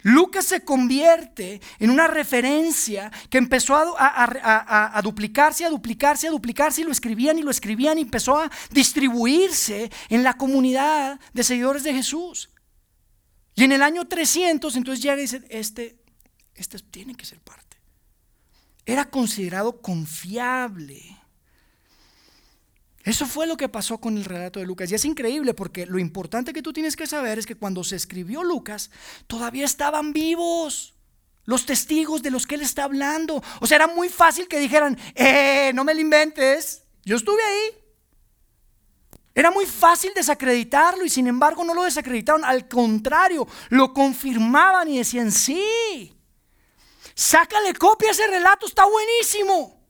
[0.04, 6.84] Lucas se convierte en una referencia que empezó a, duplicarse, a duplicarse, a duplicarse, y
[6.84, 11.94] lo escribían y lo escribían, y empezó a distribuirse en la comunidad de seguidores de
[11.94, 12.50] Jesús.
[13.54, 15.96] Y en el año 300, entonces llega y dice, este,
[16.54, 17.78] este tiene que ser parte.
[18.84, 21.00] Era considerado confiable.
[23.04, 24.90] Eso fue lo que pasó con el relato de Lucas.
[24.90, 27.96] Y es increíble porque lo importante que tú tienes que saber es que cuando se
[27.96, 28.90] escribió Lucas,
[29.26, 30.94] todavía estaban vivos
[31.44, 33.42] los testigos de los que él está hablando.
[33.60, 37.78] O sea, era muy fácil que dijeran, eh, no me lo inventes, yo estuve ahí.
[39.34, 42.42] Era muy fácil desacreditarlo y sin embargo no lo desacreditaron.
[42.42, 46.16] Al contrario, lo confirmaban y decían, sí,
[47.14, 49.84] sácale copia a ese relato, está buenísimo,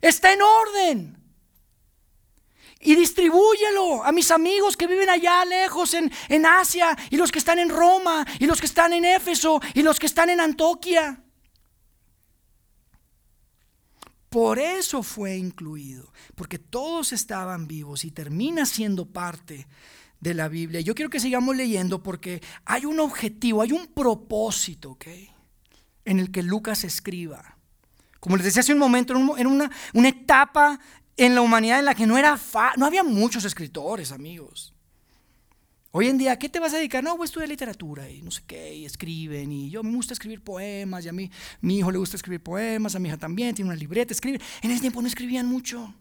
[0.00, 1.15] está en orden
[2.80, 7.38] y distribúyelo a mis amigos que viven allá lejos en, en, Asia y los que
[7.38, 11.22] están en Roma y los que están en Éfeso y los que están en Antoquia.
[14.28, 19.66] Por eso fue incluido, porque todos estaban vivos y termina siendo parte
[20.20, 20.80] de la Biblia.
[20.80, 25.06] Yo quiero que sigamos leyendo porque hay un objetivo, hay un propósito, ¿ok?
[26.04, 27.56] En el que Lucas escriba.
[28.20, 30.80] Como les decía hace un momento, en una, una etapa
[31.16, 32.38] en la humanidad en la que no era
[32.76, 34.72] no había muchos escritores, amigos.
[35.92, 37.02] Hoy en día, ¿qué te vas a dedicar?
[37.02, 40.12] No, voy a estudiar literatura y no sé qué, y escriben, y yo me gusta
[40.12, 41.30] escribir poemas, y a mí,
[41.62, 44.38] mi hijo le gusta escribir poemas, a mi hija también, tiene una libreta, escribe.
[44.60, 45.94] En ese tiempo no escribían mucho.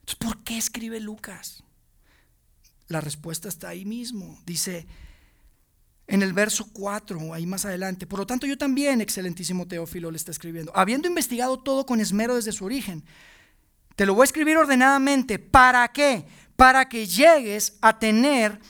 [0.00, 1.64] Entonces, ¿por qué escribe Lucas?
[2.86, 4.38] La respuesta está ahí mismo.
[4.46, 4.86] Dice
[6.06, 10.16] en el verso 4, ahí más adelante, por lo tanto yo también, excelentísimo Teófilo, le
[10.16, 13.04] está escribiendo, habiendo investigado todo con esmero desde su origen,
[13.98, 15.40] te lo voy a escribir ordenadamente.
[15.40, 16.24] ¿Para qué?
[16.54, 18.60] Para que llegues a tener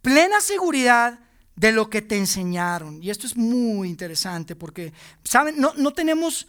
[0.00, 1.18] plena seguridad
[1.54, 3.02] de lo que te enseñaron.
[3.02, 5.60] Y esto es muy interesante porque, ¿saben?
[5.60, 6.46] No, no tenemos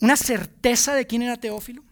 [0.00, 1.82] una certeza de quién era Teófilo.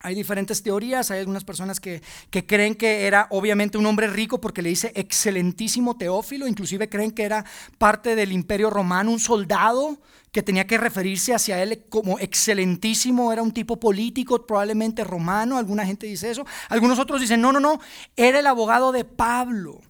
[0.00, 4.62] Hay diferentes teorías, hay algunas personas que, creen que era obviamente un hombre rico porque
[4.62, 7.44] le dice excelentísimo Teófilo, inclusive creen que era
[7.76, 10.00] parte del imperio romano, un soldado
[10.32, 15.84] que tenía que referirse hacia él como excelentísimo, era un tipo político, probablemente romano, alguna
[15.84, 17.78] gente dice eso, algunos otros dicen, no, no, no,
[18.16, 19.82] era el abogado de Pablo.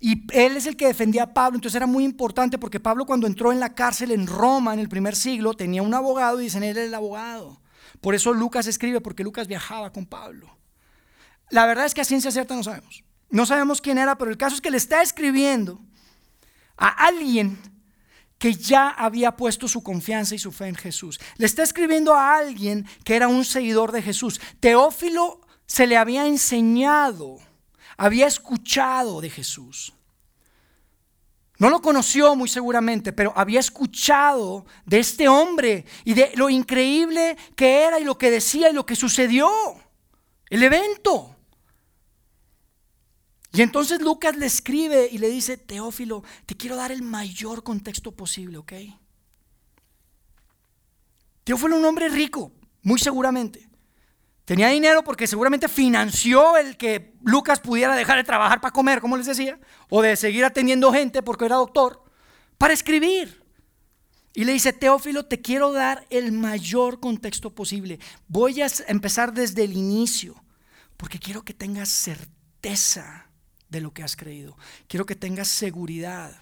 [0.00, 3.28] Y él es el que defendía a Pablo, entonces era muy importante porque Pablo cuando
[3.28, 6.64] entró en la cárcel en Roma en el primer siglo tenía un abogado y dicen,
[6.64, 7.62] él era el abogado.
[8.00, 10.58] Por eso Lucas escribe, porque Lucas viajaba con Pablo.
[11.50, 13.04] La verdad es que a ciencia cierta no sabemos.
[13.30, 15.80] No sabemos quién era, pero el caso es que le está escribiendo
[16.76, 17.71] a alguien
[18.42, 21.20] que ya había puesto su confianza y su fe en Jesús.
[21.36, 24.40] Le está escribiendo a alguien que era un seguidor de Jesús.
[24.58, 27.38] Teófilo se le había enseñado,
[27.96, 29.92] había escuchado de Jesús.
[31.58, 37.36] No lo conoció muy seguramente, pero había escuchado de este hombre y de lo increíble
[37.54, 39.52] que era y lo que decía y lo que sucedió.
[40.50, 41.31] El evento.
[43.52, 48.12] Y entonces Lucas le escribe y le dice, Teófilo, te quiero dar el mayor contexto
[48.12, 48.72] posible, ¿ok?
[51.44, 53.68] Teófilo un hombre rico, muy seguramente.
[54.46, 59.18] Tenía dinero porque seguramente financió el que Lucas pudiera dejar de trabajar para comer, como
[59.18, 59.60] les decía,
[59.90, 62.02] o de seguir atendiendo gente porque era doctor,
[62.56, 63.44] para escribir.
[64.34, 68.00] Y le dice, Teófilo, te quiero dar el mayor contexto posible.
[68.28, 70.42] Voy a empezar desde el inicio,
[70.96, 73.28] porque quiero que tengas certeza
[73.72, 74.56] de lo que has creído.
[74.86, 76.38] Quiero que tengas seguridad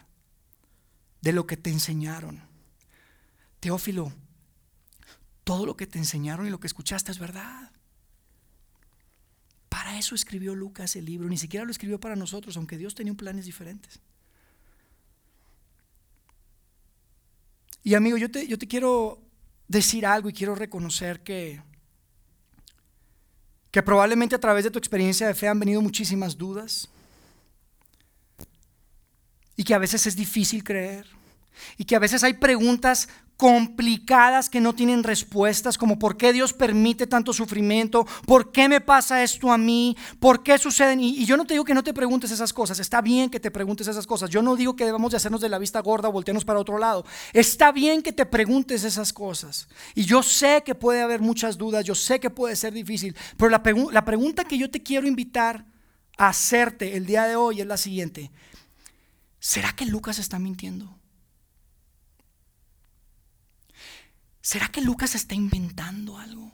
[1.22, 2.42] de lo que te enseñaron.
[3.60, 4.12] Teófilo,
[5.44, 7.70] todo lo que te enseñaron y lo que escuchaste es verdad.
[9.68, 13.14] Para eso escribió Lucas el libro, ni siquiera lo escribió para nosotros, aunque Dios tenía
[13.14, 14.00] planes diferentes.
[17.84, 19.22] Y amigo, yo te, yo te quiero
[19.68, 21.62] decir algo y quiero reconocer que,
[23.70, 26.88] que probablemente a través de tu experiencia de fe han venido muchísimas dudas
[29.60, 31.06] y que a veces es difícil creer
[31.76, 36.54] y que a veces hay preguntas complicadas que no tienen respuestas, como por qué Dios
[36.54, 41.00] permite tanto sufrimiento, por qué me pasa esto a mí, por qué suceden.
[41.00, 43.50] Y, yo no te digo que no te preguntes esas cosas, está bien que te
[43.50, 44.30] preguntes esas cosas.
[44.30, 46.78] Yo no digo que debamos de hacernos de la vista gorda o voltearnos para otro
[46.78, 47.04] lado.
[47.34, 49.68] Está bien que te preguntes esas cosas.
[49.94, 53.50] Y yo sé que puede haber muchas dudas, yo sé que puede ser difícil, pero
[53.50, 55.66] la, la pregunta que yo te quiero invitar
[56.16, 58.30] a hacerte el día de hoy es la siguiente.
[59.40, 61.00] ¿Será que Lucas está mintiendo?
[64.42, 66.52] ¿Será que Lucas está inventando algo?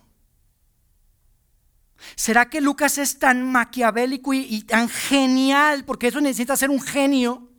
[2.14, 7.50] ¿Será que Lucas es tan maquiavélico y, tan genial, porque eso necesita ser un genio,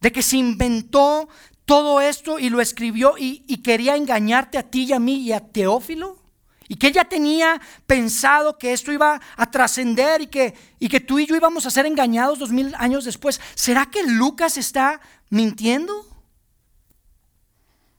[0.00, 1.28] de que se inventó
[1.64, 5.40] todo esto y lo escribió y, quería engañarte a ti y a mí y a
[5.40, 6.23] Teófilo?
[6.68, 11.00] Y que él ya tenía pensado que esto iba a trascender y que, y que
[11.00, 13.40] tú y yo íbamos a ser engañados dos mil años después.
[13.54, 15.00] ¿Será que Lucas está
[15.30, 16.06] mintiendo?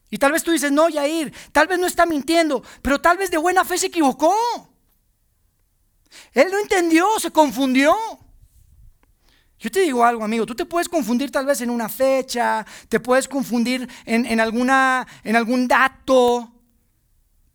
[0.10, 3.30] Y tal vez tú dices, no, Yair, tal vez no está mintiendo, pero tal vez
[3.32, 4.34] de buena fe se equivocó.
[6.34, 7.96] Él no entendió, se confundió.
[9.60, 13.00] Yo te digo algo, amigo, tú te puedes confundir tal vez en una fecha, te
[13.00, 16.52] puedes confundir en, alguna, en algún dato,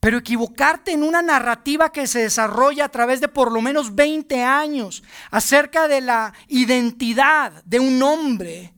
[0.00, 4.42] pero equivocarte en una narrativa que se desarrolla a través de por lo menos 20
[4.42, 8.72] años acerca de la identidad de un hombre,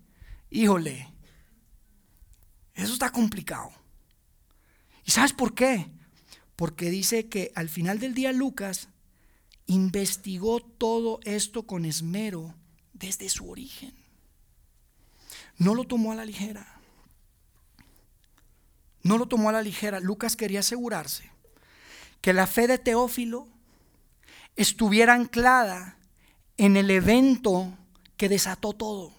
[0.50, 1.12] híjole,
[2.74, 3.70] eso está complicado.
[5.04, 5.88] ¿Y sabes por qué?
[6.56, 8.88] Porque dice que al final del día Lucas
[9.66, 12.54] investigó todo esto con esmero
[12.92, 13.94] desde su origen.
[15.56, 16.71] No lo tomó a la ligera.
[19.02, 20.00] No lo tomó a la ligera.
[20.00, 21.30] Lucas quería asegurarse
[22.20, 23.48] que la fe de Teófilo
[24.56, 25.96] estuviera anclada
[26.56, 27.76] en el evento
[28.16, 29.12] que desató todo.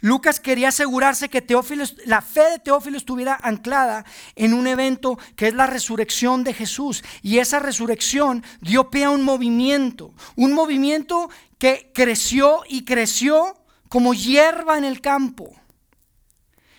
[0.00, 5.48] Lucas quería asegurarse que Teófilo, la fe de Teófilo estuviera anclada en un evento que
[5.48, 7.02] es la resurrección de Jesús.
[7.22, 13.56] Y esa resurrección dio pie a un movimiento, un movimiento que creció y creció
[13.88, 15.54] como hierba en el campo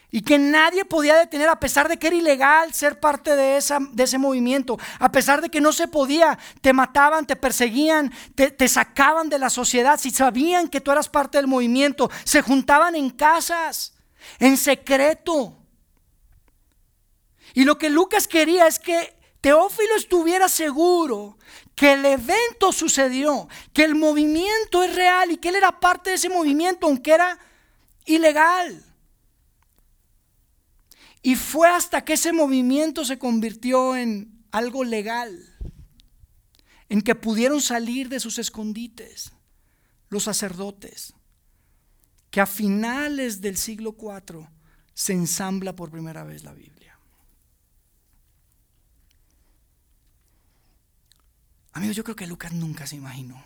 [0.09, 4.17] y que nadie podía detener a pesar de que era ilegal ser parte de, ese
[4.17, 9.29] movimiento, a pesar de que no se podía, te mataban, te perseguían, te, te sacaban
[9.29, 13.93] de la sociedad, si sabían que tú eras parte del movimiento, se juntaban en casas,
[14.39, 15.57] en secreto.
[17.53, 21.37] Y lo que Lucas quería es que Teófilo estuviera seguro
[21.75, 26.15] que el evento sucedió, que el movimiento es real y que él era parte de
[26.15, 27.37] ese movimiento, aunque era
[28.05, 28.86] ilegal.
[31.21, 35.57] Y fue hasta que ese movimiento se convirtió en algo legal,
[36.89, 39.33] en que pudieron salir de sus escondites
[40.09, 41.13] los sacerdotes,
[42.31, 44.47] que a finales del siglo IV
[44.93, 46.97] se ensambla por primera vez la Biblia.
[51.73, 53.43] Amigos, yo creo que Lucas nunca se imaginó.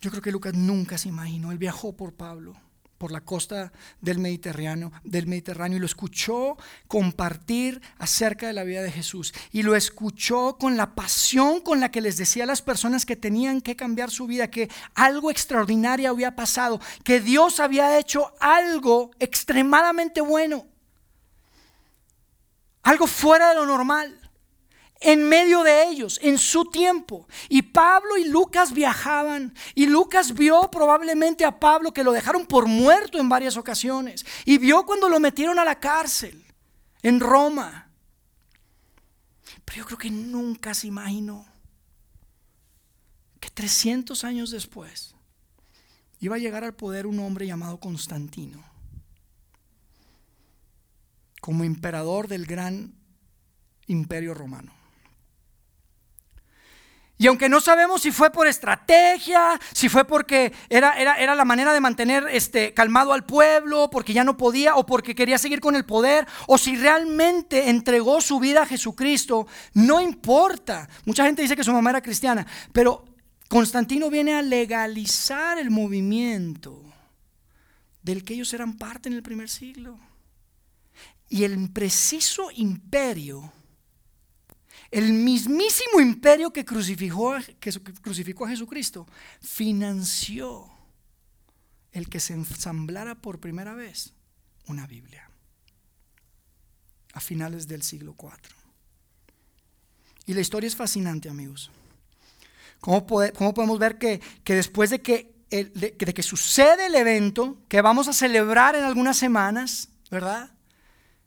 [0.00, 1.52] Yo creo que Lucas nunca se imaginó.
[1.52, 2.54] Él viajó por Pablo
[2.98, 6.56] por la costa del Mediterráneo, del Mediterráneo y lo escuchó
[6.88, 11.90] compartir acerca de la vida de Jesús y lo escuchó con la pasión con la
[11.90, 16.10] que les decía a las personas que tenían que cambiar su vida, que algo extraordinario
[16.10, 20.66] había pasado, que Dios había hecho algo extremadamente bueno,
[22.82, 24.25] algo fuera de lo normal
[25.00, 27.28] en medio de ellos, en su tiempo.
[27.48, 29.54] Y Pablo y Lucas viajaban.
[29.74, 34.24] Y Lucas vio probablemente a Pablo que lo dejaron por muerto en varias ocasiones.
[34.44, 36.44] Y vio cuando lo metieron a la cárcel
[37.02, 37.90] en Roma.
[39.64, 41.46] Pero yo creo que nunca se imaginó
[43.40, 45.14] que 300 años después
[46.20, 48.64] iba a llegar al poder un hombre llamado Constantino
[51.40, 52.94] como emperador del gran
[53.86, 54.75] imperio romano.
[57.18, 61.46] Y aunque no sabemos si fue por estrategia, si fue porque era, era, era, la
[61.46, 65.60] manera de mantener este, calmado al pueblo, porque ya no podía, o porque quería seguir
[65.60, 70.88] con el poder, o si realmente entregó su vida a Jesucristo, no importa.
[71.06, 73.06] Mucha gente dice que su mamá era cristiana, pero
[73.48, 76.82] Constantino viene a legalizar el movimiento
[78.02, 79.98] del que ellos eran parte en el primer siglo.
[81.28, 83.52] Y el preciso imperio
[84.96, 87.70] el mismísimo imperio que crucificó, que
[88.00, 89.06] crucificó a Jesucristo
[89.42, 90.70] financió
[91.92, 94.14] el que se ensamblara por primera vez
[94.68, 95.28] una Biblia
[97.12, 98.32] a finales del siglo IV.
[100.24, 101.70] Y la historia es fascinante, amigos.
[102.80, 108.14] ¿Cómo, podemos ver que, después de que, de que sucede el evento que vamos a
[108.14, 110.52] celebrar en algunas semanas, ¿verdad?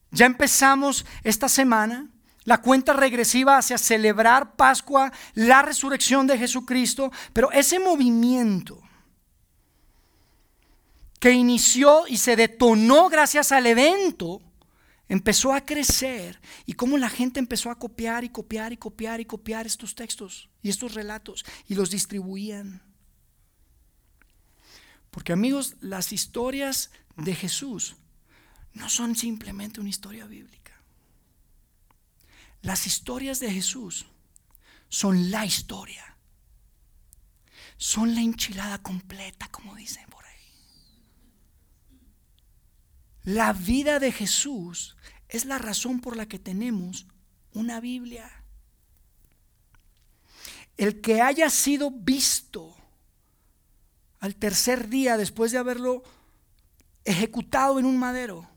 [0.09, 2.09] Ya empezamos esta semana
[2.45, 8.81] la cuenta regresiva hacia celebrar Pascua, la resurrección de Jesucristo, pero ese movimiento
[11.19, 14.41] que inició y se detonó gracias al evento,
[15.09, 19.25] empezó a crecer y cómo la gente empezó a copiar y copiar y copiar y
[19.25, 22.81] copiar estos textos y estos relatos y los distribuían.
[25.11, 27.95] Porque amigos, las historias de Jesús
[28.73, 30.58] no son simplemente una historia bíblica.
[32.61, 34.05] Las historias de Jesús
[34.89, 36.17] son la historia.
[37.77, 40.51] Son la enchilada completa, como dicen por ahí.
[43.23, 44.97] La vida de Jesús
[45.29, 47.07] es la razón por la que tenemos
[47.53, 48.43] una Biblia.
[50.75, 52.75] El que haya sido visto
[54.19, 56.03] al tercer día después de haberlo
[57.05, 58.49] ejecutado en un madero,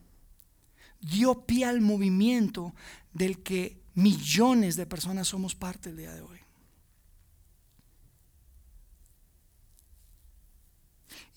[1.00, 2.74] dio pie al movimiento
[3.12, 6.40] del que millones de personas somos parte el día de hoy.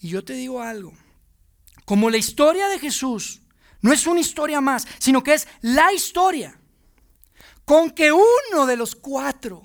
[0.02, 0.94] Y yo te digo algo,
[1.86, 3.42] como la historia de Jesús
[3.82, 6.60] no es una historia más, sino que es la historia,
[7.66, 9.64] con que uno de los cuatro,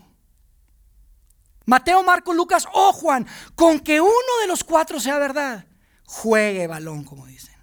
[1.66, 5.66] Mateo, Marco, Lucas o Juan, con que uno de los cuatro sea verdad,
[6.04, 7.56] juegue balón, como dicen,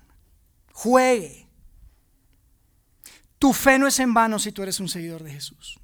[0.71, 1.46] juegue.
[3.39, 5.79] Tu fe no es en vano si tú eres un seguidor de Jesús.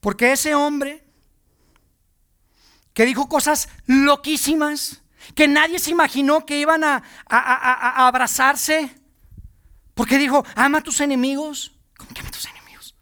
[0.00, 1.04] Porque ese hombre
[2.94, 5.02] que dijo cosas loquísimas,
[5.34, 8.94] que nadie se imaginó que iban a, abrazarse,
[9.94, 11.72] porque dijo, ama a tus enemigos.
[11.96, 12.94] ¿Cómo que ama a tus enemigos?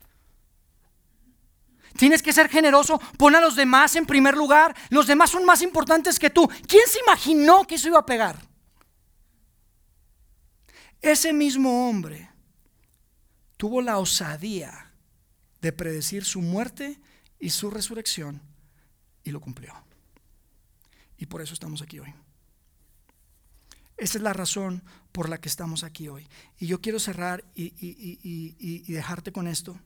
[1.97, 5.63] Tienes que ser generoso, pon a los demás en primer lugar, los demás son más
[5.63, 6.49] importantes que tú.
[6.67, 8.37] ¿Quién se imaginó que eso iba a pegar?
[11.01, 12.28] Ese mismo hombre
[13.59, 14.91] tuvo la osadía
[15.61, 16.99] de predecir su muerte
[17.39, 18.41] y su resurrección
[19.25, 19.75] y lo cumplió.
[21.19, 22.15] Y por eso estamos aquí hoy.
[23.99, 26.27] Esa es la razón por la que estamos aquí hoy.
[26.59, 29.79] Y yo quiero cerrar y, y dejarte con esto,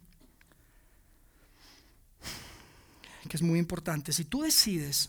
[3.26, 4.12] que es muy importante.
[4.12, 5.08] Si tú decides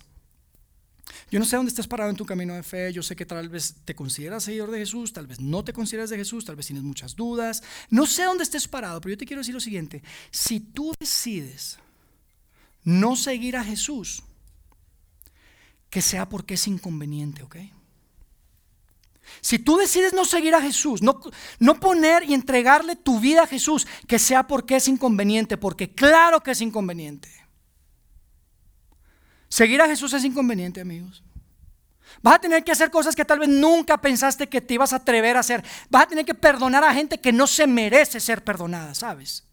[1.30, 3.50] yo no sé dónde estás parado en tu camino de fe, yo sé que tal
[3.50, 6.68] vez te consideras seguidor de Jesús, tal vez no te consideras de Jesús, tal vez
[6.68, 10.04] tienes muchas dudas, no sé dónde estés parado, pero yo te quiero decir lo siguiente,
[10.32, 11.80] si tú decides
[12.84, 14.24] no seguir a Jesús,
[15.90, 17.58] que sea porque es inconveniente, ¿ok?
[19.42, 21.20] Si tú decides no seguir a Jesús, no,
[21.60, 26.42] no, poner y entregarle tu vida a Jesús, que sea porque es inconveniente, porque claro
[26.42, 27.30] que es inconveniente.
[29.54, 31.22] Seguir a Jesús es inconveniente, amigos.
[32.24, 34.96] Vas a tener que hacer cosas que tal vez nunca pensaste que te ibas a
[34.96, 35.64] atrever a hacer.
[35.92, 39.44] Vas a tener que perdonar a gente que no se merece ser perdonada, ¿sabes?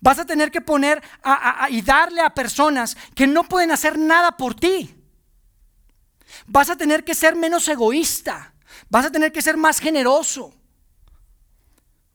[0.00, 1.02] Vas a tener que poner
[1.68, 4.94] y darle a personas que no pueden hacer nada por ti.
[6.46, 8.54] Vas a tener que ser menos egoísta.
[8.88, 10.54] Vas a tener que ser más generoso.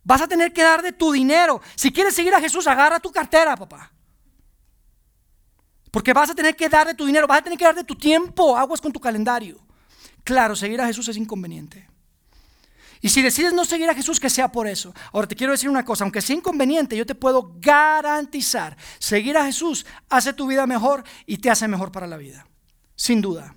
[0.06, 1.62] Vas a tener que dar de tu dinero.
[1.76, 3.92] Si quieres seguir a Jesús, agarra tu cartera, papá.
[5.92, 7.84] Porque vas a tener que dar de tu dinero, vas a tener que dar de
[7.84, 9.60] tu tiempo, aguas con tu calendario.
[10.24, 11.88] Claro, seguir a Jesús es inconveniente.
[13.02, 14.94] Y si decides no seguir a Jesús, que sea por eso.
[15.12, 19.46] Ahora te quiero decir una cosa, aunque sea inconveniente, yo te puedo garantizar, seguir a
[19.46, 22.48] Jesús hace tu vida mejor y te hace mejor para la vida.
[22.96, 23.56] Sin duda.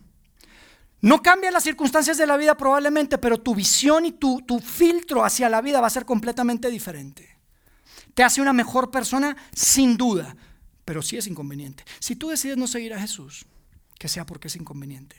[1.02, 5.50] No cambia las circunstancias de la vida probablemente, pero tu visión y tu filtro hacia
[5.50, 7.38] la vida va a ser completamente diferente.
[8.14, 10.34] Te hace una mejor persona, sin duda
[10.84, 11.84] pero sí es inconveniente.
[11.98, 13.46] Si tú decides no seguir a Jesús,
[13.98, 15.16] que sea porque es inconveniente.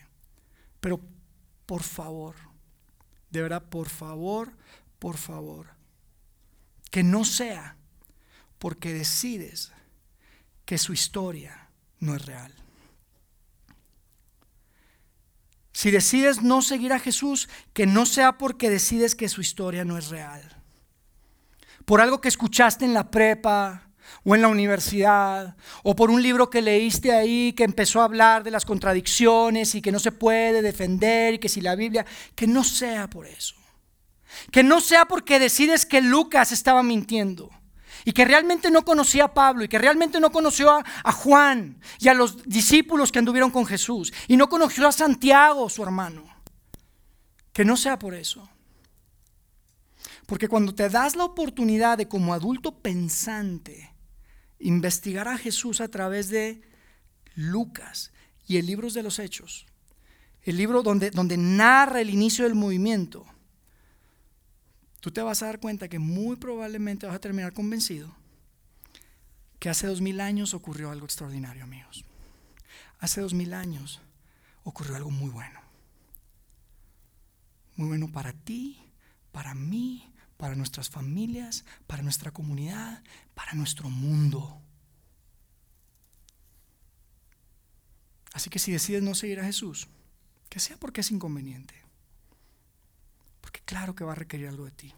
[0.79, 1.01] Pero
[1.65, 2.35] por favor,
[3.31, 4.51] de verdad, por favor,
[4.99, 5.67] por favor,
[6.91, 7.77] que no sea
[8.59, 9.71] porque decides
[10.65, 12.53] que su historia no es real.
[15.73, 19.97] Si decides no seguir a Jesús, que no sea porque decides que su historia no
[19.97, 20.63] es real.
[21.83, 23.84] Por algo que escuchaste en la prepa,
[24.23, 28.43] o en la universidad, o por un libro que leíste ahí que empezó a hablar
[28.43, 32.47] de las contradicciones y que no se puede defender y que si la Biblia, que
[32.47, 33.55] no sea por eso.
[34.51, 37.51] Que no sea porque decides que Lucas estaba mintiendo
[38.03, 41.79] y que realmente no conocía a Pablo y que realmente no conoció a, a, Juan
[41.99, 46.23] y a los discípulos que anduvieron con Jesús y no conoció a Santiago, su hermano.
[47.53, 48.49] Que no sea por eso.
[50.25, 53.94] Porque cuando te das la oportunidad de como adulto pensante
[54.59, 56.61] investigar a Jesús a través de
[57.35, 58.11] Lucas
[58.47, 59.65] y el libro de los Hechos,
[60.43, 63.25] el libro donde, donde narra el inicio del movimiento,
[65.01, 68.15] tú te vas a dar cuenta que muy probablemente vas a terminar convencido
[69.59, 72.05] que hace dos mil años ocurrió algo extraordinario, amigos.
[72.99, 74.01] Hace dos mil años
[74.63, 75.59] ocurrió algo muy bueno.
[77.75, 78.79] Muy bueno para ti,
[79.31, 84.61] para mí, para nuestras familias, para nuestra comunidad, para nuestro mundo.
[88.33, 89.87] Así que si decides no seguir a Jesús,
[90.49, 91.75] que sea porque es inconveniente,
[93.41, 94.93] porque claro que va a requerir algo de ti,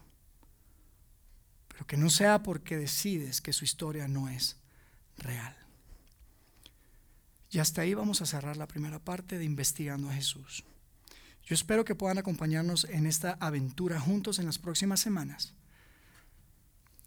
[1.68, 4.56] pero que no sea porque decides que su historia no es
[5.18, 5.56] real.
[7.50, 10.64] Y hasta ahí vamos a cerrar la primera parte de investigando a Jesús.
[11.48, 15.54] Yo espero que puedan acompañarnos en esta aventura juntos en las próximas semanas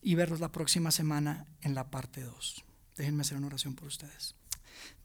[0.02, 2.64] y verlos la próxima semana en la parte 2.
[2.98, 4.34] Déjenme hacer una oración por ustedes.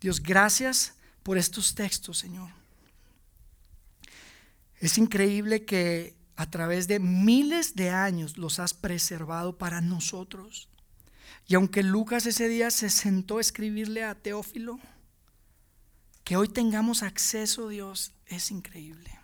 [0.01, 2.49] Dios, gracias por estos textos, Señor.
[4.81, 10.71] Es increíble que a través de miles de años los has preservado para nosotros.
[11.47, 14.81] Y aunque Lucas ese día se sentó a escribirle a Teófilo,
[16.25, 19.16] que hoy tengamos acceso, Dios, es increíble.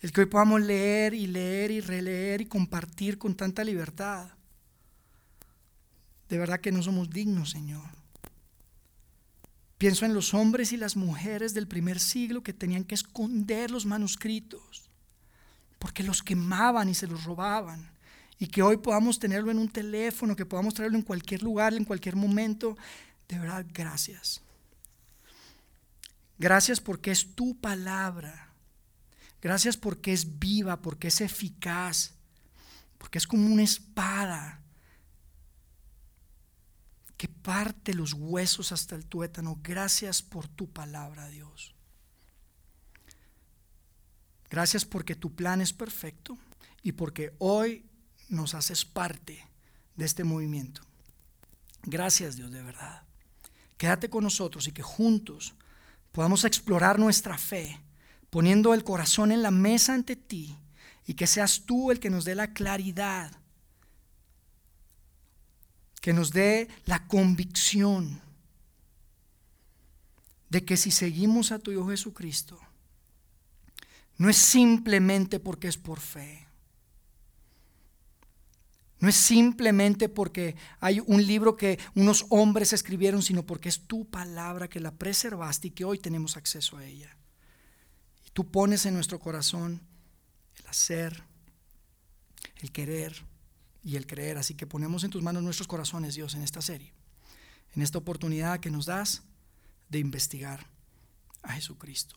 [0.00, 4.30] El que hoy podamos leer y leer y releer y compartir con tanta libertad.
[6.28, 7.88] De verdad que no somos dignos, Señor.
[9.76, 13.86] Pienso en los hombres y las mujeres del primer siglo que tenían que esconder los
[13.86, 14.88] manuscritos
[15.78, 17.90] porque los quemaban y se los robaban.
[18.38, 21.84] Y que hoy podamos tenerlo en un teléfono, que podamos traerlo en cualquier lugar, en
[21.84, 22.76] cualquier momento.
[23.28, 24.42] De verdad, gracias.
[26.38, 28.47] Gracias porque es tu palabra
[29.40, 32.14] Gracias porque es viva, porque es eficaz,
[32.98, 34.60] porque es como una espada
[37.16, 39.58] que parte los huesos hasta el tuétano.
[39.62, 41.74] Gracias por tu palabra, Dios.
[44.50, 46.38] Gracias porque tu plan es perfecto
[46.82, 47.84] y porque hoy
[48.28, 49.46] nos haces parte
[49.96, 50.82] de este movimiento.
[51.82, 53.02] Gracias, Dios, de verdad.
[53.76, 55.54] Quédate con nosotros y que juntos
[56.12, 57.80] podamos explorar nuestra fe
[58.30, 60.56] poniendo el corazón en la mesa ante ti
[61.06, 63.32] y que seas tú el que nos dé la claridad,
[66.00, 68.20] que nos dé la convicción
[70.50, 72.58] de que si seguimos a tu Hijo Jesucristo,
[74.16, 76.46] no es simplemente porque es por fe.
[79.00, 84.06] No es simplemente porque hay un libro que unos hombres escribieron, sino porque es tu
[84.06, 87.16] palabra que la preservaste y que hoy tenemos acceso a ella.
[88.38, 89.80] Tú pones en nuestro corazón
[90.60, 91.24] el hacer,
[92.60, 93.24] el querer
[93.82, 94.38] y el creer.
[94.38, 96.94] Así que ponemos en tus manos nuestros corazones, Dios, en esta serie,
[97.74, 99.24] en esta oportunidad que nos das
[99.88, 100.68] de investigar
[101.42, 102.14] a Jesucristo.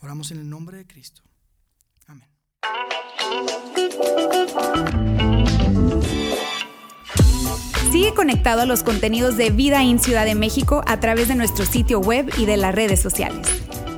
[0.00, 1.22] Oramos en el nombre de Cristo.
[2.06, 2.28] Amén.
[7.90, 11.66] Sigue conectado a los contenidos de Vida en Ciudad de México a través de nuestro
[11.66, 13.63] sitio web y de las redes sociales.